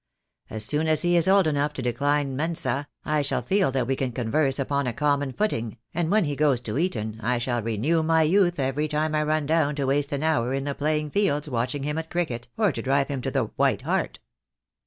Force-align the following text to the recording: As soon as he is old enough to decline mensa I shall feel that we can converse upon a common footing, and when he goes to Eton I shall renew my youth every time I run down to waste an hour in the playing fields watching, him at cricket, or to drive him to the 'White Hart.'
As 0.49 0.65
soon 0.65 0.87
as 0.87 1.03
he 1.03 1.15
is 1.15 1.27
old 1.27 1.45
enough 1.45 1.73
to 1.73 1.81
decline 1.83 2.35
mensa 2.35 2.87
I 3.05 3.21
shall 3.21 3.43
feel 3.43 3.71
that 3.73 3.85
we 3.85 3.95
can 3.95 4.11
converse 4.11 4.57
upon 4.57 4.87
a 4.87 4.93
common 4.93 5.31
footing, 5.31 5.77
and 5.93 6.09
when 6.09 6.25
he 6.25 6.35
goes 6.35 6.59
to 6.61 6.79
Eton 6.79 7.19
I 7.21 7.37
shall 7.37 7.61
renew 7.61 8.01
my 8.01 8.23
youth 8.23 8.59
every 8.59 8.87
time 8.87 9.13
I 9.13 9.21
run 9.21 9.45
down 9.45 9.75
to 9.75 9.85
waste 9.85 10.11
an 10.11 10.23
hour 10.23 10.55
in 10.55 10.63
the 10.63 10.73
playing 10.73 11.11
fields 11.11 11.47
watching, 11.47 11.83
him 11.83 11.99
at 11.99 12.09
cricket, 12.09 12.47
or 12.57 12.71
to 12.71 12.81
drive 12.81 13.09
him 13.09 13.21
to 13.21 13.29
the 13.29 13.43
'White 13.43 13.83
Hart.' 13.83 14.19